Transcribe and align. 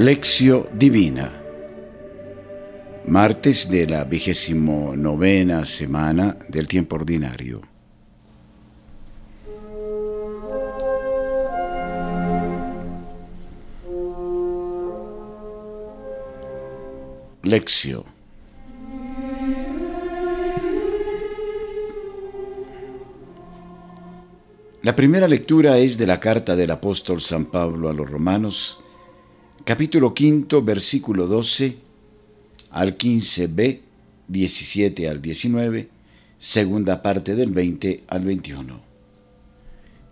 Lección 0.00 0.66
Divina. 0.72 1.30
Martes 3.06 3.68
de 3.68 3.86
la 3.86 4.04
vigésimo 4.04 4.96
novena 4.96 5.66
semana 5.66 6.38
del 6.48 6.66
tiempo 6.66 6.96
ordinario. 6.96 7.60
Lección. 17.42 18.04
La 24.82 24.96
primera 24.96 25.28
lectura 25.28 25.76
es 25.76 25.98
de 25.98 26.06
la 26.06 26.18
carta 26.18 26.56
del 26.56 26.70
apóstol 26.70 27.20
San 27.20 27.44
Pablo 27.44 27.90
a 27.90 27.92
los 27.92 28.08
romanos, 28.08 28.82
capítulo 29.64 30.14
quinto, 30.14 30.62
versículo 30.62 31.26
12 31.26 31.76
al 32.70 32.96
15b, 32.96 33.80
17 34.28 35.08
al 35.08 35.20
19, 35.20 35.88
segunda 36.38 37.02
parte 37.02 37.34
del 37.34 37.50
20 37.50 38.04
al 38.08 38.24
21. 38.24 38.80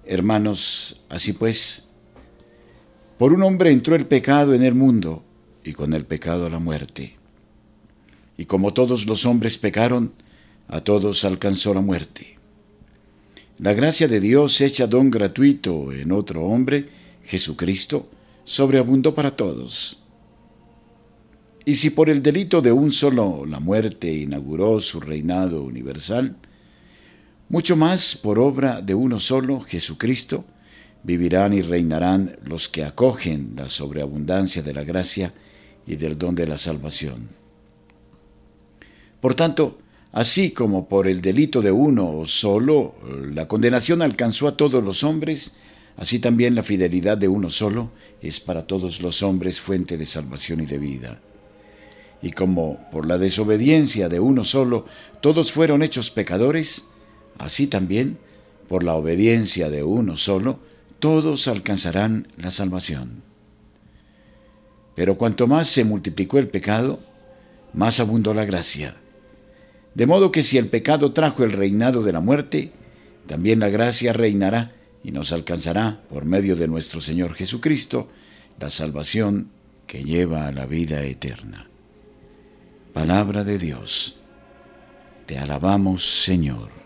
Hermanos, 0.04 1.02
así 1.08 1.32
pues, 1.32 1.88
por 3.18 3.32
un 3.32 3.42
hombre 3.42 3.70
entró 3.70 3.94
el 3.96 4.06
pecado 4.06 4.54
en 4.54 4.62
el 4.62 4.74
mundo, 4.74 5.24
y 5.64 5.72
con 5.72 5.92
el 5.92 6.04
pecado 6.04 6.48
la 6.48 6.58
muerte. 6.58 7.16
Y 8.36 8.46
como 8.46 8.72
todos 8.72 9.06
los 9.06 9.26
hombres 9.26 9.58
pecaron, 9.58 10.14
a 10.68 10.80
todos 10.80 11.24
alcanzó 11.24 11.74
la 11.74 11.80
muerte. 11.80 12.36
La 13.58 13.72
gracia 13.72 14.06
de 14.06 14.20
Dios 14.20 14.60
hecha 14.60 14.86
don 14.86 15.10
gratuito 15.10 15.92
en 15.92 16.12
otro 16.12 16.44
hombre, 16.44 16.88
Jesucristo, 17.24 18.08
sobreabundó 18.48 19.14
para 19.14 19.36
todos. 19.36 19.98
Y 21.66 21.74
si 21.74 21.90
por 21.90 22.08
el 22.08 22.22
delito 22.22 22.62
de 22.62 22.72
un 22.72 22.92
solo 22.92 23.44
la 23.44 23.60
muerte 23.60 24.10
inauguró 24.10 24.80
su 24.80 25.00
reinado 25.00 25.62
universal, 25.62 26.34
mucho 27.50 27.76
más 27.76 28.16
por 28.16 28.38
obra 28.38 28.80
de 28.80 28.94
uno 28.94 29.18
solo, 29.18 29.60
Jesucristo, 29.60 30.46
vivirán 31.02 31.52
y 31.52 31.60
reinarán 31.60 32.38
los 32.42 32.70
que 32.70 32.84
acogen 32.84 33.52
la 33.54 33.68
sobreabundancia 33.68 34.62
de 34.62 34.72
la 34.72 34.82
gracia 34.82 35.34
y 35.86 35.96
del 35.96 36.16
don 36.16 36.34
de 36.34 36.46
la 36.46 36.56
salvación. 36.56 37.28
Por 39.20 39.34
tanto, 39.34 39.76
así 40.10 40.52
como 40.52 40.88
por 40.88 41.06
el 41.06 41.20
delito 41.20 41.60
de 41.60 41.70
uno 41.70 42.22
solo 42.24 42.94
la 43.30 43.46
condenación 43.46 44.00
alcanzó 44.00 44.48
a 44.48 44.56
todos 44.56 44.82
los 44.82 45.04
hombres, 45.04 45.54
así 45.98 46.20
también 46.20 46.54
la 46.54 46.62
fidelidad 46.62 47.18
de 47.18 47.28
uno 47.28 47.50
solo 47.50 47.90
es 48.22 48.40
para 48.40 48.66
todos 48.66 49.02
los 49.02 49.22
hombres 49.22 49.60
fuente 49.60 49.98
de 49.98 50.06
salvación 50.06 50.60
y 50.60 50.66
de 50.66 50.78
vida. 50.78 51.20
Y 52.22 52.30
como 52.30 52.88
por 52.90 53.06
la 53.06 53.18
desobediencia 53.18 54.08
de 54.08 54.18
uno 54.18 54.44
solo 54.44 54.86
todos 55.20 55.52
fueron 55.52 55.82
hechos 55.82 56.10
pecadores, 56.10 56.86
así 57.38 57.66
también 57.66 58.18
por 58.68 58.82
la 58.82 58.94
obediencia 58.94 59.68
de 59.70 59.82
uno 59.82 60.16
solo 60.16 60.60
todos 61.00 61.46
alcanzarán 61.48 62.28
la 62.36 62.50
salvación. 62.50 63.22
Pero 64.94 65.16
cuanto 65.16 65.46
más 65.46 65.68
se 65.68 65.84
multiplicó 65.84 66.38
el 66.38 66.48
pecado, 66.48 67.00
más 67.72 68.00
abundó 68.00 68.34
la 68.34 68.44
gracia. 68.44 68.96
De 69.94 70.06
modo 70.06 70.32
que 70.32 70.42
si 70.42 70.58
el 70.58 70.68
pecado 70.68 71.12
trajo 71.12 71.44
el 71.44 71.52
reinado 71.52 72.02
de 72.02 72.12
la 72.12 72.20
muerte, 72.20 72.72
también 73.26 73.60
la 73.60 73.68
gracia 73.68 74.12
reinará 74.12 74.72
y 75.04 75.12
nos 75.12 75.32
alcanzará 75.32 76.02
por 76.08 76.24
medio 76.24 76.56
de 76.56 76.68
nuestro 76.68 77.00
Señor 77.00 77.34
Jesucristo 77.34 78.08
la 78.58 78.70
salvación 78.70 79.50
que 79.86 80.04
lleva 80.04 80.46
a 80.46 80.52
la 80.52 80.66
vida 80.66 81.02
eterna. 81.02 81.68
Palabra 82.92 83.44
de 83.44 83.58
Dios. 83.58 84.16
Te 85.26 85.38
alabamos, 85.38 86.24
Señor. 86.24 86.77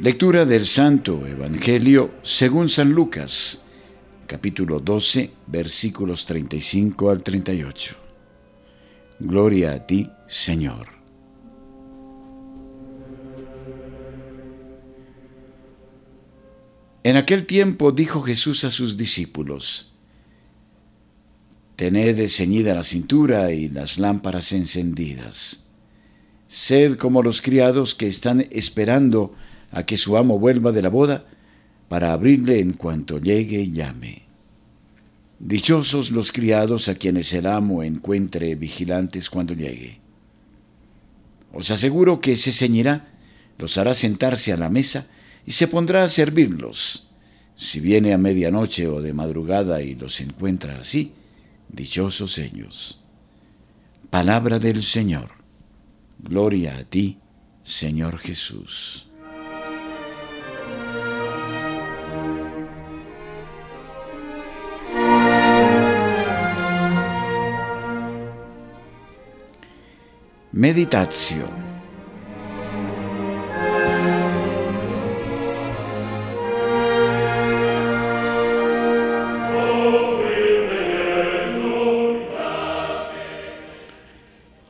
Lectura 0.00 0.44
del 0.44 0.66
Santo 0.66 1.24
Evangelio 1.24 2.14
según 2.22 2.68
San 2.68 2.90
Lucas, 2.90 3.64
capítulo 4.26 4.80
12, 4.80 5.30
versículos 5.46 6.26
35 6.26 7.10
al 7.10 7.22
38. 7.22 7.96
Gloria 9.20 9.72
a 9.72 9.86
ti, 9.86 10.10
Señor. 10.26 10.88
En 17.04 17.16
aquel 17.16 17.46
tiempo 17.46 17.92
dijo 17.92 18.20
Jesús 18.22 18.64
a 18.64 18.70
sus 18.70 18.96
discípulos, 18.96 19.92
Tened 21.76 22.28
ceñida 22.28 22.74
la 22.74 22.82
cintura 22.82 23.52
y 23.52 23.68
las 23.68 23.98
lámparas 23.98 24.50
encendidas. 24.52 25.66
Sed 26.48 26.96
como 26.96 27.22
los 27.22 27.40
criados 27.40 27.94
que 27.94 28.08
están 28.08 28.48
esperando 28.50 29.34
a 29.74 29.84
que 29.84 29.96
su 29.96 30.16
amo 30.16 30.38
vuelva 30.38 30.70
de 30.70 30.82
la 30.82 30.88
boda 30.88 31.26
para 31.88 32.12
abrirle 32.12 32.60
en 32.60 32.72
cuanto 32.72 33.18
llegue 33.18 33.60
y 33.60 33.72
llame. 33.72 34.22
Dichosos 35.40 36.12
los 36.12 36.30
criados 36.30 36.88
a 36.88 36.94
quienes 36.94 37.32
el 37.34 37.46
amo 37.46 37.82
encuentre 37.82 38.54
vigilantes 38.54 39.28
cuando 39.28 39.52
llegue. 39.52 39.98
Os 41.52 41.72
aseguro 41.72 42.20
que 42.20 42.36
se 42.36 42.52
ceñirá, 42.52 43.08
los 43.58 43.76
hará 43.76 43.94
sentarse 43.94 44.52
a 44.52 44.56
la 44.56 44.70
mesa 44.70 45.08
y 45.44 45.52
se 45.52 45.66
pondrá 45.66 46.04
a 46.04 46.08
servirlos. 46.08 47.08
Si 47.56 47.80
viene 47.80 48.14
a 48.14 48.18
medianoche 48.18 48.86
o 48.86 49.02
de 49.02 49.12
madrugada 49.12 49.82
y 49.82 49.96
los 49.96 50.20
encuentra 50.20 50.78
así, 50.78 51.12
dichosos 51.68 52.38
ellos. 52.38 53.00
Palabra 54.08 54.60
del 54.60 54.82
Señor. 54.82 55.30
Gloria 56.20 56.76
a 56.78 56.84
ti, 56.84 57.18
Señor 57.64 58.18
Jesús. 58.18 59.08
Meditación. 70.64 71.50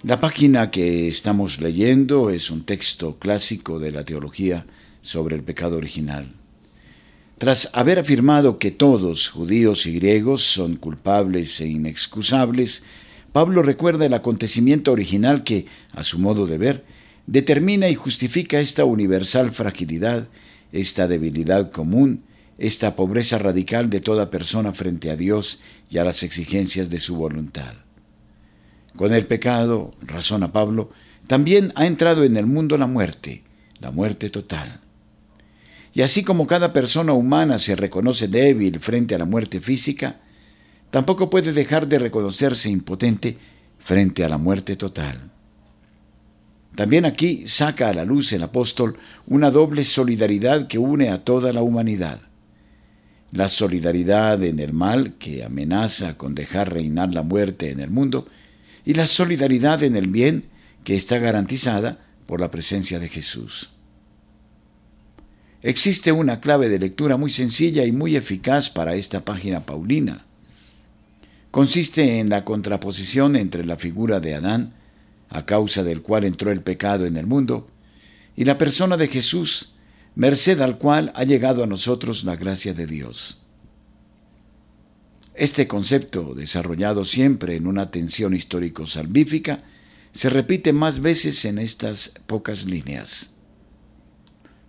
La 0.03 0.19
página 0.19 0.73
que 0.73 1.07
estamos 1.07 1.61
leyendo 1.61 2.29
es 2.29 2.51
un 2.51 2.65
texto 2.65 3.21
clásico 3.21 3.79
de 3.79 3.93
la 3.93 4.03
teología 4.03 4.67
sobre 5.01 5.37
el 5.37 5.45
pecado 5.45 5.77
original. 5.77 6.33
Tras 7.39 7.71
haber 7.73 8.01
afirmado 8.01 8.59
que 8.59 8.73
todos, 8.73 9.29
judíos 9.29 9.87
y 9.87 9.95
griegos, 9.95 10.43
son 10.43 10.75
culpables 10.75 11.61
e 11.61 11.69
inexcusables, 11.69 12.83
Pablo 13.35 13.63
recuerda 13.63 14.07
el 14.07 14.15
acontecimiento 14.15 14.93
original 14.93 15.43
que, 15.43 15.67
a 15.91 16.05
su 16.05 16.21
modo 16.21 16.47
de 16.47 16.57
ver, 16.57 16.85
determina 17.27 17.89
y 17.89 17.97
justifica 17.97 18.61
esta 18.61 18.85
universal 18.85 19.51
fragilidad, 19.51 20.29
esta 20.71 21.09
debilidad 21.09 21.73
común, 21.73 22.23
esta 22.59 22.95
pobreza 22.95 23.39
radical 23.39 23.91
de 23.91 23.99
toda 23.99 24.31
persona 24.31 24.73
frente 24.73 25.11
a 25.11 25.17
Dios 25.17 25.61
y 25.91 25.99
a 25.99 26.05
las 26.05 26.23
exigencias 26.23 26.91
de 26.91 27.01
su 27.01 27.17
voluntad. 27.17 27.75
Con 28.95 29.13
el 29.13 29.27
pecado, 29.27 29.97
razona 30.01 30.53
Pablo, 30.53 30.93
también 31.27 31.73
ha 31.75 31.87
entrado 31.87 32.23
en 32.23 32.37
el 32.37 32.47
mundo 32.47 32.79
la 32.79 32.87
muerte, 32.87 33.43
la 33.81 33.91
muerte 33.91 34.31
total. 34.31 34.81
Y 35.93 36.03
así 36.03 36.23
como 36.23 36.47
cada 36.47 36.73
persona 36.73 37.13
humana 37.15 37.59
se 37.59 37.75
reconoce 37.75 38.29
débil 38.29 38.79
frente 38.79 39.17
a 39.17 39.19
la 39.19 39.25
muerte 39.25 39.61
física, 39.61 40.21
tampoco 40.95 41.29
puede 41.29 41.53
dejar 41.53 41.89
de 41.89 41.99
reconocerse 41.99 42.71
impotente 42.71 43.37
frente 43.81 44.25
a 44.25 44.29
la 44.29 44.39
muerte 44.39 44.77
total. 44.77 45.33
También 46.77 47.05
aquí 47.05 47.49
saca 47.49 47.89
a 47.89 47.95
la 47.95 48.05
luz 48.05 48.33
el 48.33 48.45
apóstol 48.45 48.97
una 49.27 49.51
doble 49.51 49.83
solidaridad 49.83 50.69
que 50.69 50.79
une 50.79 51.09
a 51.09 51.25
toda 51.25 51.53
la 51.53 51.63
humanidad. 51.63 52.21
La 53.33 53.49
solidaridad 53.49 54.41
en 54.45 54.61
el 54.61 54.73
mal 54.73 55.15
que 55.15 55.43
amenaza 55.43 56.17
con 56.17 56.37
dejar 56.37 56.73
reinar 56.73 57.13
la 57.13 57.25
muerte 57.25 57.73
en 57.73 57.81
el 57.81 57.91
mundo 57.91 58.29
y 58.85 58.95
la 58.95 59.09
solidaridad 59.09 59.83
en 59.83 59.97
el 59.97 60.07
bien 60.07 60.45
que 60.85 60.95
está 60.95 61.19
garantizada 61.19 62.07
por 62.25 62.41
la 62.41 62.53
presencia 62.53 63.01
de 63.01 63.09
Jesús. 63.09 63.71
Existe 65.61 66.13
una 66.13 66.39
clave 66.39 66.69
de 66.69 66.79
lectura 66.79 67.17
muy 67.17 67.31
sencilla 67.31 67.85
y 67.85 67.91
muy 67.91 68.15
eficaz 68.15 68.71
para 68.71 68.95
esta 68.95 69.25
página 69.25 69.67
paulina. 69.67 70.25
Consiste 71.55 72.19
en 72.19 72.31
la 72.31 72.45
contraposición 72.45 73.37
entre 73.37 73.65
la 73.65 73.77
figura 73.77 74.19
de 74.19 74.35
Adán, 74.35 74.75
a 75.29 75.47
causa 75.47 75.85
del 75.85 76.03
cual 76.03 76.25
entró 76.25 76.51
el 76.51 76.63
pecado 76.63 77.07
en 77.07 77.17
el 77.17 77.29
mundo, 77.29 77.69
y 78.35 78.45
la 78.45 78.59
persona 78.59 78.97
de 78.97 79.07
Jesús, 79.07 79.77
merced 80.17 80.61
al 80.61 80.79
cual 80.79 81.13
ha 81.15 81.23
llegado 81.23 81.63
a 81.63 81.69
nosotros 81.69 82.25
la 82.25 82.35
gracia 82.35 82.75
de 82.75 82.89
Dios. 82.89 83.41
Este 85.33 85.69
concepto, 85.69 86.35
desarrollado 86.35 87.05
siempre 87.05 87.55
en 87.55 87.69
una 87.69 87.93
tensión 87.93 88.35
histórico-salvífica, 88.35 89.63
se 90.11 90.31
repite 90.31 90.73
más 90.73 90.99
veces 90.99 91.45
en 91.45 91.61
estas 91.61 92.15
pocas 92.27 92.65
líneas. 92.65 93.33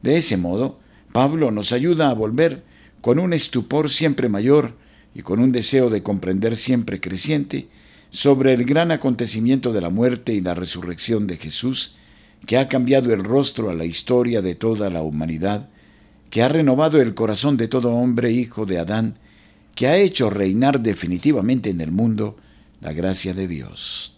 De 0.03 0.17
ese 0.17 0.37
modo, 0.37 0.79
Pablo 1.11 1.49
nos 1.49 1.71
ayuda 1.71 2.11
a 2.11 2.13
volver 2.13 2.63
con 3.01 3.17
un 3.17 3.33
estupor 3.33 3.89
siempre 3.89 4.29
mayor 4.29 4.84
y 5.15 5.21
con 5.21 5.39
un 5.39 5.53
deseo 5.53 5.89
de 5.89 6.03
comprender 6.03 6.57
siempre 6.57 6.99
creciente 6.99 7.67
sobre 8.09 8.53
el 8.53 8.65
gran 8.65 8.91
acontecimiento 8.91 9.73
de 9.73 9.81
la 9.81 9.89
muerte 9.89 10.33
y 10.33 10.41
la 10.41 10.53
resurrección 10.53 11.25
de 11.25 11.37
Jesús, 11.37 11.95
que 12.45 12.57
ha 12.57 12.67
cambiado 12.67 13.13
el 13.13 13.23
rostro 13.23 13.69
a 13.69 13.73
la 13.73 13.85
historia 13.85 14.41
de 14.41 14.55
toda 14.55 14.89
la 14.89 15.01
humanidad, 15.01 15.69
que 16.29 16.43
ha 16.43 16.49
renovado 16.49 17.01
el 17.01 17.15
corazón 17.15 17.57
de 17.57 17.69
todo 17.69 17.91
hombre 17.91 18.31
hijo 18.31 18.65
de 18.65 18.77
Adán, 18.77 19.17
que 19.73 19.87
ha 19.87 19.97
hecho 19.97 20.29
reinar 20.29 20.81
definitivamente 20.81 21.69
en 21.69 21.81
el 21.81 21.91
mundo 21.91 22.35
la 22.81 22.93
gracia 22.93 23.33
de 23.33 23.47
Dios. 23.47 24.14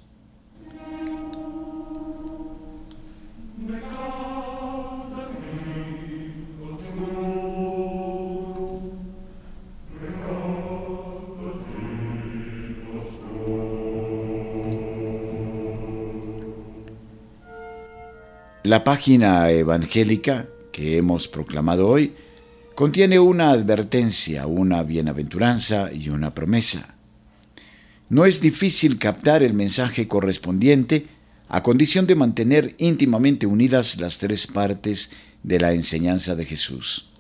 La 18.68 18.84
página 18.84 19.50
evangélica 19.50 20.46
que 20.74 20.98
hemos 20.98 21.30
proclamado 21.30 21.88
hoy 21.88 22.12
contiene 22.76 23.18
una 23.18 23.52
advertencia, 23.52 24.46
una 24.46 24.84
bienaventuranza 24.84 25.90
y 25.94 26.10
una 26.10 26.36
promesa. 26.36 26.96
No 28.10 28.26
es 28.26 28.42
difícil 28.42 29.00
captar 29.00 29.42
el 29.42 29.54
mensaje 29.54 30.10
correspondiente 30.10 31.06
a 31.48 31.64
condición 31.64 32.08
de 32.08 32.16
mantener 32.16 32.76
íntimamente 32.78 33.48
unidas 33.48 34.02
las 34.02 34.18
tres 34.18 34.48
partes 34.48 35.12
de 35.44 35.62
la 35.62 35.72
enseñanza 35.72 36.36
de 36.36 36.44
Jesús. 36.44 37.12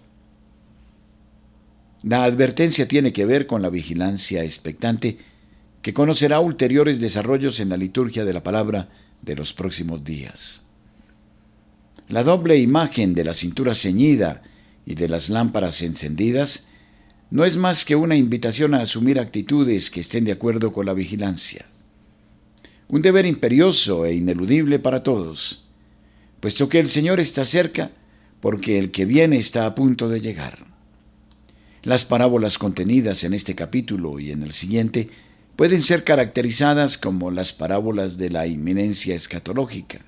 La 2.04 2.26
advertencia 2.26 2.90
tiene 2.90 3.14
que 3.14 3.26
ver 3.26 3.48
con 3.48 3.62
la 3.62 3.70
vigilancia 3.70 4.44
expectante 4.44 5.18
que 5.82 5.94
conocerá 5.94 6.42
ulteriores 6.42 7.00
desarrollos 7.00 7.62
en 7.62 7.70
la 7.70 7.78
liturgia 7.78 8.26
de 8.26 8.34
la 8.34 8.44
palabra 8.44 8.90
de 9.22 9.38
los 9.38 9.54
próximos 9.54 10.04
días. 10.04 10.67
La 12.10 12.24
doble 12.24 12.58
imagen 12.58 13.14
de 13.14 13.26
la 13.26 13.34
cintura 13.34 13.76
ceñida 13.76 14.42
y 14.86 14.96
de 14.96 15.10
las 15.10 15.30
lámparas 15.30 15.82
encendidas 15.82 16.68
no 17.30 17.44
es 17.44 17.58
más 17.58 17.84
que 17.84 17.98
una 17.98 18.16
invitación 18.16 18.74
a 18.74 18.82
asumir 18.82 19.20
actitudes 19.20 19.92
que 19.92 20.00
estén 20.00 20.24
de 20.24 20.32
acuerdo 20.32 20.72
con 20.72 20.86
la 20.86 20.94
vigilancia. 20.94 21.66
Un 22.88 23.02
deber 23.02 23.26
imperioso 23.26 24.06
e 24.06 24.14
ineludible 24.14 24.80
para 24.80 25.04
todos, 25.04 25.68
puesto 26.40 26.70
que 26.70 26.80
el 26.80 26.88
Señor 26.88 27.20
está 27.20 27.44
cerca 27.44 27.92
porque 28.40 28.80
el 28.80 28.92
que 28.92 29.04
viene 29.04 29.38
está 29.38 29.66
a 29.66 29.76
punto 29.76 30.08
de 30.08 30.22
llegar. 30.22 30.66
Las 31.84 32.06
parábolas 32.06 32.58
contenidas 32.58 33.26
en 33.26 33.34
este 33.34 33.56
capítulo 33.56 34.20
y 34.20 34.32
en 34.32 34.44
el 34.44 34.54
siguiente 34.54 35.10
pueden 35.58 35.82
ser 35.82 36.06
caracterizadas 36.06 36.98
como 36.98 37.32
las 37.32 37.52
parábolas 37.52 38.18
de 38.18 38.30
la 38.30 38.48
inminencia 38.48 39.14
escatológica. 39.14 40.06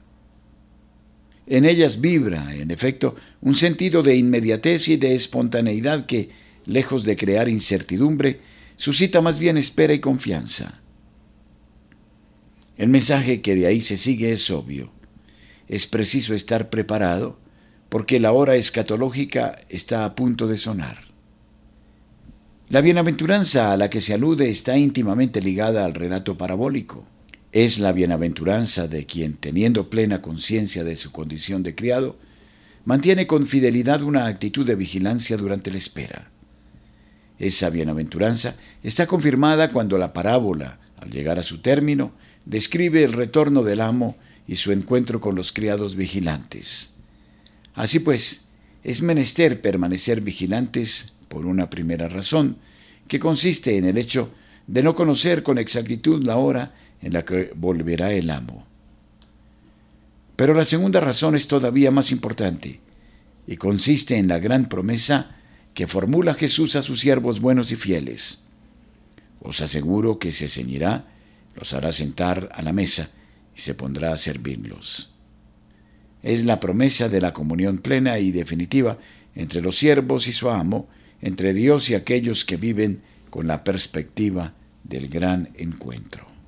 En 1.50 1.66
ellas 1.66 2.00
vibra, 2.00 2.54
en 2.56 2.70
efecto, 2.70 3.16
un 3.42 3.56
sentido 3.56 4.04
de 4.04 4.16
inmediatez 4.16 4.88
y 4.88 4.98
de 4.98 5.16
espontaneidad 5.16 6.06
que, 6.06 6.30
lejos 6.66 7.06
de 7.06 7.16
crear 7.16 7.50
incertidumbre, 7.50 8.40
suscita 8.76 9.20
más 9.20 9.40
bien 9.40 9.58
espera 9.58 9.96
y 9.96 10.00
confianza. 10.00 10.80
El 12.78 12.90
mensaje 12.90 13.42
que 13.42 13.56
de 13.56 13.66
ahí 13.66 13.82
se 13.82 13.98
sigue 13.98 14.32
es 14.32 14.52
obvio. 14.52 14.92
Es 15.68 15.88
preciso 15.88 16.36
estar 16.36 16.70
preparado 16.70 17.40
porque 17.90 18.20
la 18.20 18.32
hora 18.32 18.56
escatológica 18.56 19.58
está 19.70 20.06
a 20.06 20.14
punto 20.14 20.48
de 20.48 20.56
sonar. 20.56 21.00
La 22.70 22.82
bienaventuranza 22.82 23.72
a 23.72 23.78
la 23.78 23.90
que 23.90 24.02
se 24.02 24.14
alude 24.14 24.50
está 24.50 24.78
íntimamente 24.78 25.42
ligada 25.42 25.84
al 25.84 25.96
relato 25.96 26.38
parabólico 26.38 27.08
es 27.52 27.80
la 27.80 27.92
bienaventuranza 27.92 28.88
de 28.88 29.06
quien, 29.06 29.34
teniendo 29.34 29.90
plena 29.90 30.22
conciencia 30.22 30.84
de 30.84 30.96
su 30.96 31.12
condición 31.12 31.64
de 31.64 31.76
criado, 31.76 32.18
mantiene 32.86 33.28
con 33.28 33.48
fidelidad 33.48 34.02
una 34.02 34.28
actitud 34.28 34.66
de 34.66 34.76
vigilancia 34.76 35.38
durante 35.38 35.72
la 35.72 35.78
espera. 35.78 36.32
Esa 37.40 37.70
bienaventuranza 37.70 38.56
está 38.84 39.08
confirmada 39.08 39.72
cuando 39.72 39.98
la 39.98 40.14
parábola, 40.14 40.80
al 40.98 41.10
llegar 41.10 41.40
a 41.40 41.44
su 41.44 41.60
término, 41.60 42.12
describe 42.46 43.04
el 43.04 43.14
retorno 43.14 43.64
del 43.64 43.82
amo 43.82 44.18
y 44.48 44.56
su 44.56 44.72
encuentro 44.72 45.22
con 45.22 45.36
los 45.36 45.52
criados 45.52 45.96
vigilantes. 45.96 46.92
Así 47.76 48.00
pues, 48.00 48.48
es 48.84 49.02
menester 49.02 49.62
permanecer 49.62 50.22
vigilantes 50.22 51.14
por 51.28 51.46
una 51.46 51.70
primera 51.70 52.10
razón, 52.10 52.58
que 53.08 53.20
consiste 53.20 53.78
en 53.78 53.86
el 53.86 53.98
hecho 53.98 54.32
de 54.68 54.84
no 54.84 54.96
conocer 54.96 55.44
con 55.44 55.58
exactitud 55.58 56.24
la 56.24 56.38
hora 56.38 56.74
en 57.02 57.14
la 57.14 57.24
que 57.24 57.52
volverá 57.56 58.12
el 58.12 58.30
amo. 58.30 58.66
Pero 60.36 60.54
la 60.54 60.66
segunda 60.66 61.00
razón 61.00 61.36
es 61.36 61.48
todavía 61.48 61.92
más 61.92 62.12
importante 62.12 62.80
y 63.46 63.58
consiste 63.58 64.18
en 64.18 64.28
la 64.28 64.40
gran 64.40 64.70
promesa 64.70 65.36
que 65.74 65.88
formula 65.88 66.34
Jesús 66.34 66.76
a 66.76 66.82
sus 66.82 67.00
siervos 67.00 67.40
buenos 67.40 67.72
y 67.72 67.76
fieles. 67.76 68.44
Os 69.42 69.62
aseguro 69.62 70.20
que 70.20 70.32
se 70.32 70.48
ceñirá, 70.48 71.06
los 71.56 71.74
hará 71.74 71.92
sentar 71.92 72.50
a 72.54 72.62
la 72.62 72.74
mesa 72.74 73.10
y 73.56 73.62
se 73.62 73.74
pondrá 73.74 74.14
a 74.14 74.18
servirlos. 74.18 75.12
Es 76.22 76.46
la 76.46 76.60
promesa 76.60 77.08
de 77.10 77.22
la 77.22 77.34
comunión 77.34 77.78
plena 77.78 78.20
y 78.20 78.32
definitiva 78.32 78.98
entre 79.36 79.62
los 79.62 79.78
siervos 79.78 80.28
y 80.28 80.34
su 80.34 80.50
amo, 80.50 80.88
entre 81.22 81.54
Dios 81.54 81.90
y 81.90 81.96
aquellos 81.96 82.46
que 82.46 82.58
viven 82.58 83.02
con 83.30 83.48
la 83.48 83.64
perspectiva 83.64 84.54
del 84.84 85.08
gran 85.08 85.50
encuentro. 85.56 86.39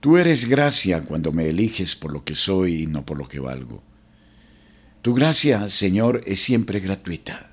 Tú 0.00 0.16
eres 0.16 0.48
gracia 0.48 1.00
cuando 1.00 1.30
me 1.30 1.48
eliges 1.48 1.94
por 1.94 2.12
lo 2.12 2.24
que 2.24 2.34
soy 2.34 2.82
y 2.82 2.86
no 2.86 3.06
por 3.06 3.18
lo 3.18 3.28
que 3.28 3.38
valgo. 3.38 3.82
Tu 5.00 5.14
gracia, 5.14 5.68
Señor, 5.68 6.22
es 6.26 6.40
siempre 6.40 6.80
gratuita. 6.80 7.50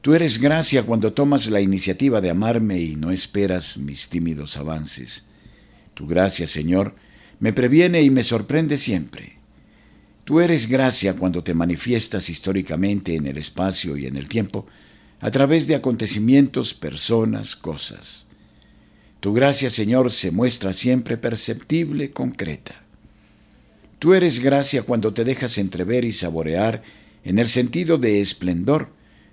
Tú 0.00 0.14
eres 0.14 0.38
gracia 0.38 0.82
cuando 0.82 1.12
tomas 1.12 1.48
la 1.48 1.60
iniciativa 1.60 2.20
de 2.20 2.30
amarme 2.30 2.80
y 2.80 2.96
no 2.96 3.12
esperas 3.12 3.78
mis 3.78 4.08
tímidos 4.08 4.56
avances. 4.56 5.26
Tu 5.94 6.06
gracia, 6.08 6.48
Señor, 6.48 6.96
me 7.38 7.52
previene 7.52 8.02
y 8.02 8.10
me 8.10 8.24
sorprende 8.24 8.76
siempre. 8.76 9.38
Tú 10.24 10.40
eres 10.40 10.68
gracia 10.68 11.14
cuando 11.14 11.44
te 11.44 11.54
manifiestas 11.54 12.28
históricamente 12.28 13.14
en 13.14 13.26
el 13.26 13.38
espacio 13.38 13.96
y 13.96 14.06
en 14.06 14.16
el 14.16 14.28
tiempo, 14.28 14.66
a 15.22 15.30
través 15.30 15.68
de 15.68 15.76
acontecimientos, 15.76 16.74
personas, 16.74 17.54
cosas. 17.54 18.26
Tu 19.20 19.32
gracia, 19.32 19.70
Señor, 19.70 20.10
se 20.10 20.32
muestra 20.32 20.72
siempre 20.72 21.16
perceptible, 21.16 22.10
concreta. 22.10 22.74
Tú 24.00 24.14
eres 24.14 24.40
gracia 24.40 24.82
cuando 24.82 25.14
te 25.14 25.22
dejas 25.22 25.58
entrever 25.58 26.04
y 26.04 26.12
saborear 26.12 26.82
en 27.22 27.38
el 27.38 27.46
sentido 27.46 27.98
de 27.98 28.20
esplendor, 28.20 28.88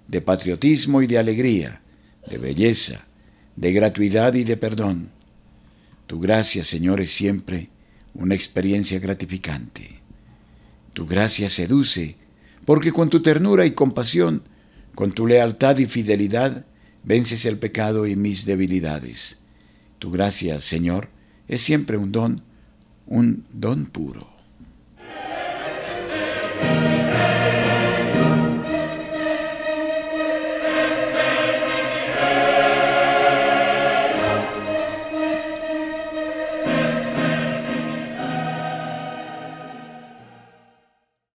de 0.07 0.21
patriotismo 0.21 1.01
y 1.01 1.07
de 1.07 1.17
alegría, 1.17 1.81
de 2.29 2.37
belleza, 2.37 3.07
de 3.55 3.73
gratuidad 3.73 4.35
y 4.35 4.43
de 4.43 4.57
perdón. 4.57 5.09
Tu 6.05 6.19
gracia, 6.19 6.63
Señor, 6.63 7.01
es 7.01 7.09
siempre 7.09 7.69
una 8.13 8.35
experiencia 8.35 8.99
gratificante. 8.99 10.01
Tu 10.93 11.07
gracia 11.07 11.49
seduce, 11.49 12.15
porque 12.63 12.91
con 12.91 13.09
tu 13.09 13.23
ternura 13.23 13.65
y 13.65 13.71
compasión 13.71 14.43
con 14.95 15.11
tu 15.11 15.27
lealtad 15.27 15.77
y 15.77 15.85
fidelidad 15.85 16.65
vences 17.03 17.45
el 17.45 17.57
pecado 17.57 18.07
y 18.07 18.15
mis 18.15 18.45
debilidades. 18.45 19.41
Tu 19.99 20.11
gracia, 20.11 20.61
Señor, 20.61 21.09
es 21.47 21.61
siempre 21.61 21.97
un 21.97 22.11
don, 22.11 22.43
un 23.05 23.45
don 23.51 23.85
puro. 23.85 24.38